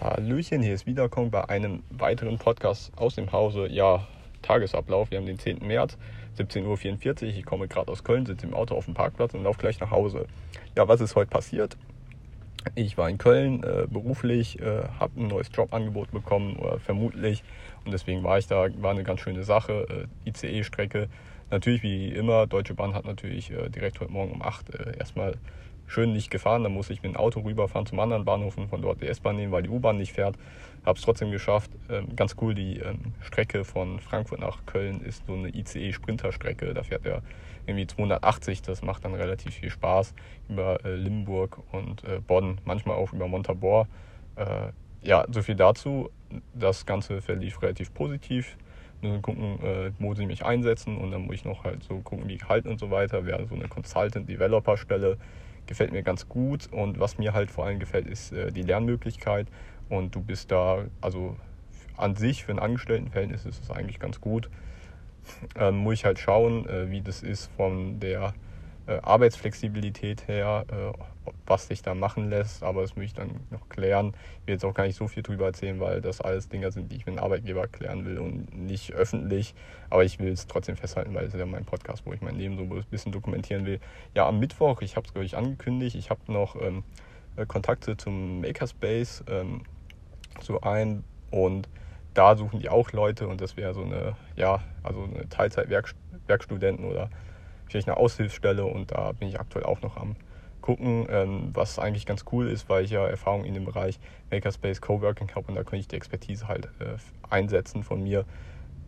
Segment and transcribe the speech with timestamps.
[0.00, 3.68] Hallöchen, hier ist Wiederkommen bei einem weiteren Podcast aus dem Hause.
[3.68, 4.06] Ja,
[4.40, 5.10] Tagesablauf.
[5.10, 5.58] Wir haben den 10.
[5.58, 5.98] März,
[6.38, 7.28] 17.44 Uhr.
[7.28, 9.90] Ich komme gerade aus Köln, sitze im Auto auf dem Parkplatz und laufe gleich nach
[9.90, 10.24] Hause.
[10.74, 11.76] Ja, was ist heute passiert?
[12.76, 17.44] Ich war in Köln äh, beruflich, äh, habe ein neues Jobangebot bekommen, oder vermutlich.
[17.84, 20.08] Und deswegen war ich da, war eine ganz schöne Sache.
[20.24, 21.10] Äh, ICE-Strecke.
[21.50, 25.34] Natürlich wie immer, Deutsche Bahn hat natürlich äh, direkt heute Morgen um 8 äh, erstmal
[25.90, 26.62] schön nicht gefahren.
[26.62, 29.36] Dann musste ich mit dem Auto rüberfahren zum anderen Bahnhof und von dort die S-Bahn
[29.36, 30.36] nehmen, weil die U-Bahn nicht fährt.
[30.86, 31.70] Habe es trotzdem geschafft.
[31.90, 36.72] Ähm, ganz cool, die ähm, Strecke von Frankfurt nach Köln ist so eine ICE-Sprinterstrecke.
[36.72, 37.22] Da fährt er
[37.66, 38.62] irgendwie 280.
[38.62, 40.14] Das macht dann relativ viel Spaß
[40.48, 43.88] über äh, Limburg und äh, Bonn, manchmal auch über Montabor.
[44.36, 44.68] Äh,
[45.02, 46.10] ja, so viel dazu.
[46.54, 48.56] Das Ganze verlief relativ positiv.
[49.02, 52.28] Nur gucken, äh, wo sie mich einsetzen und dann muss ich noch halt so gucken,
[52.28, 53.26] wie Gehalt und so weiter.
[53.26, 55.16] Wäre so eine Consultant-Developer-Stelle
[55.70, 56.68] gefällt mir ganz gut.
[56.72, 59.46] Und was mir halt vor allem gefällt, ist äh, die Lernmöglichkeit.
[59.88, 61.36] Und du bist da, also
[61.96, 64.50] an sich für ein Angestelltenverhältnis ist es eigentlich ganz gut.
[65.54, 68.34] Ähm, muss ich halt schauen, äh, wie das ist von der
[68.86, 74.14] Arbeitsflexibilität her, äh, was sich da machen lässt, aber das möchte ich dann noch klären.
[74.40, 76.90] Ich will jetzt auch gar nicht so viel drüber erzählen, weil das alles Dinge sind,
[76.90, 79.54] die ich mit dem Arbeitgeber klären will und nicht öffentlich.
[79.90, 82.36] Aber ich will es trotzdem festhalten, weil es ist ja mein Podcast, wo ich mein
[82.36, 83.80] Leben so ein bisschen dokumentieren will.
[84.14, 86.84] Ja, am Mittwoch, ich habe es, glaube ich, angekündigt, ich habe noch ähm,
[87.36, 89.62] äh, Kontakte zum Makerspace ähm,
[90.40, 91.68] so ein und
[92.14, 97.10] da suchen die auch Leute und das wäre so eine, ja, also eine Teilzeit-Werkstudenten oder
[97.70, 100.16] vielleicht eine Aushilfsstelle und da bin ich aktuell auch noch am
[100.60, 103.98] gucken, ähm, was eigentlich ganz cool ist, weil ich ja Erfahrung in dem Bereich
[104.30, 106.96] Makerspace Coworking habe und da könnte ich die Expertise halt äh,
[107.30, 108.26] einsetzen von mir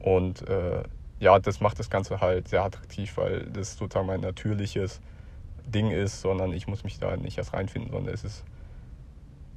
[0.00, 0.82] und äh,
[1.20, 5.00] ja, das macht das Ganze halt sehr attraktiv, weil das sozusagen mein natürliches
[5.66, 8.44] Ding ist, sondern ich muss mich da nicht erst reinfinden, sondern es ist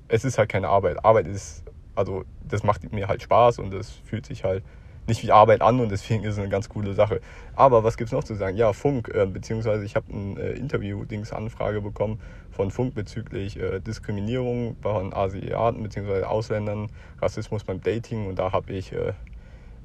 [0.09, 1.03] es ist halt keine Arbeit.
[1.03, 1.63] Arbeit ist,
[1.95, 4.63] also das macht mir halt Spaß und das fühlt sich halt
[5.08, 7.20] nicht wie Arbeit an und deswegen ist es eine ganz coole Sache.
[7.56, 8.58] Aber was gibt es noch zu sagen?
[8.58, 12.19] Ja, Funk, äh, beziehungsweise ich habe ein äh, Interview-Dings-Anfrage bekommen
[12.52, 16.90] von Funk bezüglich äh, Diskriminierung von Asiaten beziehungsweise Ausländern,
[17.22, 19.13] Rassismus beim Dating und da habe ich äh,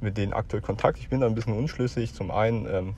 [0.00, 0.98] mit denen aktuell Kontakt.
[0.98, 2.14] Ich bin da ein bisschen unschlüssig.
[2.14, 2.94] Zum einen ähm,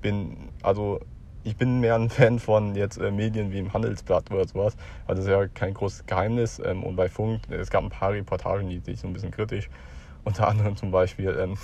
[0.00, 1.00] bin, also
[1.44, 4.76] ich bin mehr ein Fan von jetzt äh, Medien wie im Handelsblatt oder sowas.
[5.06, 6.60] Also das ist ja kein großes Geheimnis.
[6.64, 9.68] Ähm, und bei Funk, es gab ein paar Reportagen, die sich so ein bisschen kritisch
[10.26, 11.56] unter anderem zum Beispiel ähm,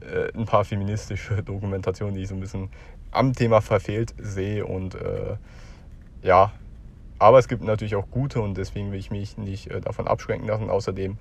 [0.00, 2.70] äh, ein paar feministische Dokumentationen, die ich so ein bisschen
[3.10, 4.64] am Thema verfehlt sehe.
[4.64, 5.36] Und äh,
[6.22, 6.52] ja,
[7.18, 10.48] aber es gibt natürlich auch gute und deswegen will ich mich nicht äh, davon abschränken
[10.48, 10.70] lassen.
[10.70, 11.18] Außerdem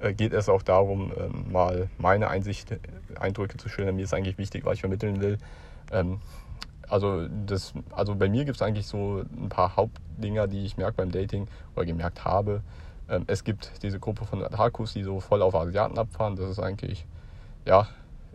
[0.00, 2.74] äh, geht es auch darum, ähm, mal meine Einsicht,
[3.20, 3.96] Eindrücke zu schildern.
[3.96, 5.36] Mir ist eigentlich wichtig, was ich vermitteln will.
[5.92, 6.20] Ähm,
[6.88, 10.96] also, das, also bei mir gibt es eigentlich so ein paar Hauptdinger, die ich merke
[10.96, 12.62] beim Dating oder gemerkt habe.
[13.08, 16.36] Ähm, es gibt diese Gruppe von Hakus, die so voll auf Asiaten abfahren.
[16.36, 17.06] Das ist eigentlich,
[17.64, 17.88] ja,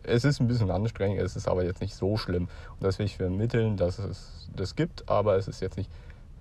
[0.03, 2.47] es ist ein bisschen anstrengend, es ist aber jetzt nicht so schlimm.
[2.73, 5.89] Und das will ich vermitteln, dass es das gibt, aber es ist jetzt nicht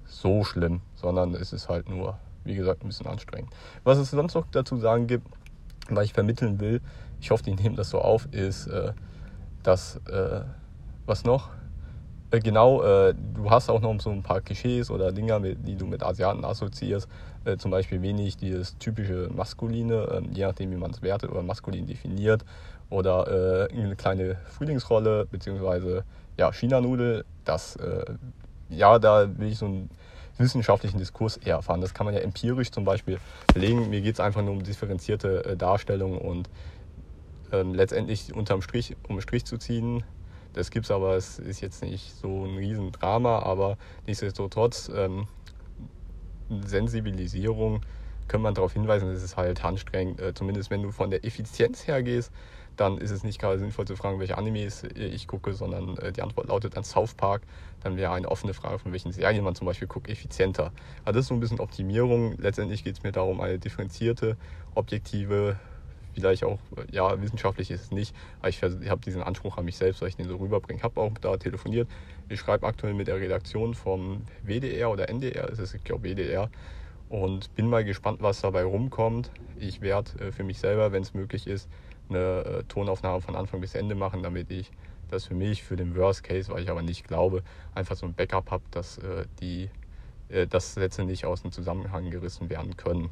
[0.05, 3.53] so schlimm, sondern es ist halt nur, wie gesagt, ein bisschen anstrengend.
[3.85, 5.27] Was es sonst noch dazu sagen gibt,
[5.89, 6.81] was ich vermitteln will,
[7.21, 8.93] ich hoffe, die nehmen das so auf, ist, äh,
[9.63, 10.43] dass, äh,
[11.07, 11.51] was noch?
[12.33, 15.87] Äh, genau, äh, du hast auch noch so ein paar Klischees oder Dinger, die du
[15.87, 17.07] mit Asiaten assoziierst.
[17.45, 21.43] Äh, zum Beispiel wenig dieses typische Maskuline, ähm, je nachdem wie man es wertet oder
[21.43, 22.45] maskulin definiert.
[22.89, 26.05] Oder eine kleine Frühlingsrolle, beziehungsweise
[26.37, 27.25] ja, China-Nudel.
[27.47, 27.79] Das,
[28.69, 29.89] ja, da will ich so einen
[30.37, 31.81] wissenschaftlichen Diskurs eher erfahren.
[31.81, 33.17] Das kann man ja empirisch zum Beispiel
[33.55, 33.89] belegen.
[33.89, 36.51] Mir geht es einfach nur um differenzierte Darstellung und
[37.51, 40.05] ähm, letztendlich unterm Strich, um Strich zu ziehen,
[40.53, 45.27] das gibt es aber, es ist jetzt nicht so ein Riesendrama, aber nichtsdestotrotz ähm,
[46.65, 47.81] Sensibilisierung
[48.29, 50.21] kann man darauf hinweisen, es ist halt anstrengend.
[50.21, 52.33] Äh, zumindest wenn du von der Effizienz her gehst,
[52.77, 56.23] dann ist es nicht gerade sinnvoll zu fragen, welche Animes ich gucke, sondern äh, die
[56.23, 57.43] Antwort lautet dann South Park.
[57.83, 60.73] Dann wäre eine offene Frage, von welchen Serien man zum Beispiel guckt, effizienter.
[61.05, 62.37] Also das ist so ein bisschen Optimierung.
[62.39, 64.37] Letztendlich geht es mir darum, eine differenzierte,
[64.75, 65.59] objektive
[66.15, 66.59] vielleicht auch,
[66.91, 70.09] ja, wissenschaftlich ist es nicht, aber ich, ich habe diesen Anspruch an mich selbst, dass
[70.09, 70.79] ich den so rüberbringe.
[70.79, 71.89] Ich habe auch da telefoniert.
[72.29, 76.51] Ich schreibe aktuell mit der Redaktion vom WDR oder NDR, ist es, ich glaube WDR,
[77.09, 79.31] und bin mal gespannt, was dabei rumkommt.
[79.59, 81.69] Ich werde äh, für mich selber, wenn es möglich ist,
[82.09, 84.71] eine äh, Tonaufnahme von Anfang bis Ende machen, damit ich
[85.11, 87.43] das für mich, für den Worst Case, weil ich aber nicht glaube,
[87.75, 89.71] einfach so ein Backup habe, dass äh, die
[90.49, 93.11] dass Sätze nicht aus dem Zusammenhang gerissen werden können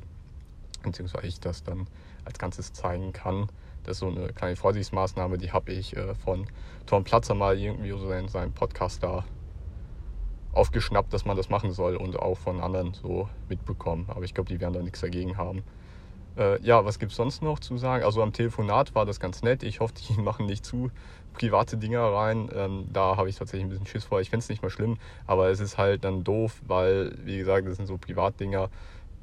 [0.83, 1.87] beziehungsweise ich das dann
[2.25, 3.49] als Ganzes zeigen kann.
[3.85, 6.47] Das ist so eine kleine Vorsichtsmaßnahme, die habe ich äh, von
[6.87, 9.25] Tom Platzer mal irgendwie so in seinem Podcast da
[10.53, 14.07] aufgeschnappt, dass man das machen soll und auch von anderen so mitbekommen.
[14.09, 15.63] Aber ich glaube, die werden da nichts dagegen haben.
[16.37, 18.05] Äh, ja, was gibt es sonst noch zu sagen?
[18.05, 19.63] Also am Telefonat war das ganz nett.
[19.63, 20.91] Ich hoffe, die machen nicht zu
[21.33, 22.49] private Dinger rein.
[22.55, 24.21] Ähm, da habe ich tatsächlich ein bisschen Schiss vor.
[24.21, 27.67] Ich finde es nicht mal schlimm, aber es ist halt dann doof, weil, wie gesagt,
[27.67, 28.69] das sind so Privatdinger.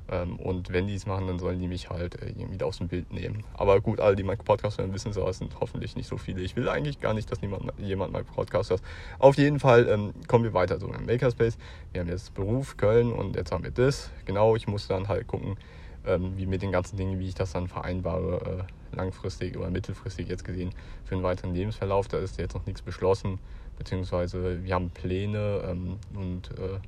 [0.09, 2.87] Ähm, und wenn die es machen, dann sollen die mich halt äh, irgendwie aus dem
[2.87, 3.43] Bild nehmen.
[3.53, 6.41] Aber gut, alle, die meinen Podcast hören, wissen es, es sind hoffentlich nicht so viele.
[6.41, 8.81] Ich will eigentlich gar nicht, dass niemand, jemand meinen Podcast hört.
[9.19, 11.57] Auf jeden Fall ähm, kommen wir weiter so im Makerspace.
[11.91, 14.11] Wir haben jetzt Beruf Köln und jetzt haben wir das.
[14.25, 15.57] Genau, ich muss dann halt gucken,
[16.05, 20.29] ähm, wie mit den ganzen Dingen, wie ich das dann vereinbare, äh, langfristig oder mittelfristig
[20.29, 20.71] jetzt gesehen
[21.03, 22.07] für einen weiteren Lebensverlauf.
[22.07, 23.39] Da ist jetzt noch nichts beschlossen,
[23.77, 26.79] beziehungsweise wir haben Pläne ähm, und äh,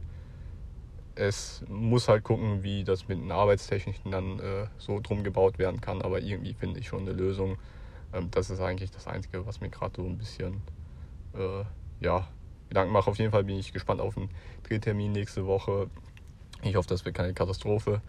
[1.20, 5.82] es muss halt gucken, wie das mit den Arbeitstechniken dann äh, so drum gebaut werden
[5.82, 6.02] kann.
[6.02, 7.58] Aber irgendwie finde ich schon eine Lösung.
[8.14, 10.62] Ähm, das ist eigentlich das Einzige, was mir gerade so ein bisschen
[11.36, 11.66] äh,
[12.00, 12.28] ja,
[12.70, 13.10] Gedanken macht.
[13.10, 14.30] Auf jeden Fall bin ich gespannt auf den
[14.64, 15.90] Drehtermin nächste Woche.
[16.64, 18.02] Ich hoffe, das wird keine Katastrophe.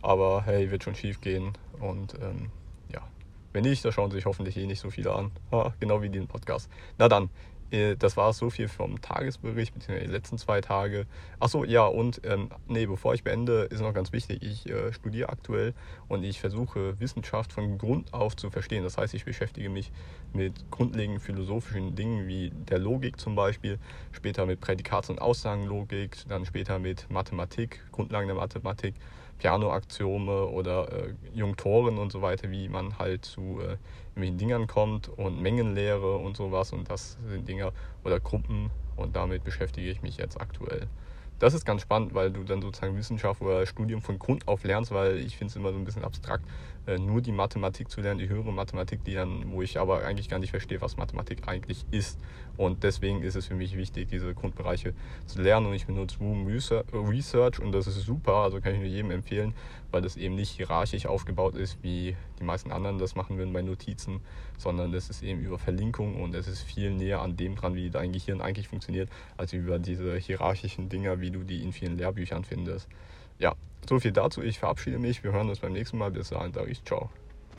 [0.00, 1.52] Aber hey, wird schon schief gehen.
[1.78, 2.50] Und ähm,
[2.90, 3.02] ja,
[3.52, 5.30] wenn nicht, da schauen sich hoffentlich eh nicht so viele an.
[5.52, 6.70] Ha, genau wie den Podcast.
[6.96, 7.28] Na dann,
[7.70, 11.06] das war so viel vom Tagesbericht, beziehungsweise die letzten zwei Tage.
[11.40, 15.28] Achso, ja, und ähm, nee, bevor ich beende, ist noch ganz wichtig, ich äh, studiere
[15.28, 15.74] aktuell
[16.08, 18.84] und ich versuche Wissenschaft von Grund auf zu verstehen.
[18.84, 19.90] Das heißt, ich beschäftige mich
[20.32, 23.78] mit grundlegenden philosophischen Dingen wie der Logik zum Beispiel,
[24.12, 28.94] später mit Prädikats- und Aussagenlogik, dann später mit Mathematik, Grundlagen der Mathematik
[29.38, 33.76] Piano-Axiome oder äh, Jungtoren und so weiter, wie man halt zu äh,
[34.10, 37.72] irgendwelchen Dingern kommt und Mengenlehre und sowas und das sind Dinger
[38.04, 40.88] oder Gruppen und damit beschäftige ich mich jetzt aktuell
[41.38, 44.92] das ist ganz spannend, weil du dann sozusagen Wissenschaft oder Studium von Grund auf lernst,
[44.92, 46.44] weil ich finde es immer so ein bisschen abstrakt,
[46.86, 50.28] äh, nur die Mathematik zu lernen, die höhere Mathematik, die dann, wo ich aber eigentlich
[50.28, 52.18] gar nicht verstehe, was Mathematik eigentlich ist.
[52.56, 54.94] Und deswegen ist es für mich wichtig, diese Grundbereiche
[55.26, 55.66] zu lernen.
[55.66, 59.52] Und ich benutze Room Research und das ist super, also kann ich nur jedem empfehlen,
[59.90, 63.62] weil das eben nicht hierarchisch aufgebaut ist, wie die meisten anderen das machen würden bei
[63.62, 64.20] Notizen,
[64.56, 67.90] sondern das ist eben über Verlinkung und es ist viel näher an dem dran, wie
[67.90, 72.44] dein Gehirn eigentlich funktioniert, als über diese hierarchischen Dinger, wie du die in vielen Lehrbüchern
[72.44, 72.88] findest.
[73.38, 73.54] Ja,
[73.88, 74.42] so viel dazu.
[74.42, 75.24] Ich verabschiede mich.
[75.24, 76.12] Wir hören uns beim nächsten Mal.
[76.12, 77.10] Bis dahin sage ich ciao.